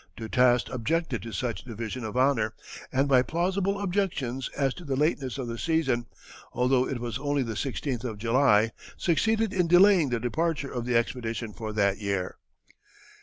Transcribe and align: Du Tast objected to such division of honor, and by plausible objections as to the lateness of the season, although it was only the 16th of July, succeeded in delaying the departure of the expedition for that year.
Du 0.17 0.27
Tast 0.27 0.67
objected 0.69 1.21
to 1.21 1.31
such 1.31 1.63
division 1.63 2.03
of 2.03 2.17
honor, 2.17 2.55
and 2.91 3.07
by 3.07 3.21
plausible 3.21 3.79
objections 3.79 4.49
as 4.57 4.73
to 4.73 4.83
the 4.83 4.95
lateness 4.95 5.37
of 5.37 5.47
the 5.47 5.59
season, 5.59 6.07
although 6.53 6.87
it 6.89 6.99
was 6.99 7.19
only 7.19 7.43
the 7.43 7.53
16th 7.53 8.03
of 8.03 8.17
July, 8.17 8.71
succeeded 8.97 9.53
in 9.53 9.67
delaying 9.67 10.09
the 10.09 10.19
departure 10.19 10.71
of 10.71 10.87
the 10.87 10.95
expedition 10.97 11.53
for 11.53 11.71
that 11.73 11.99
year. 11.99 12.37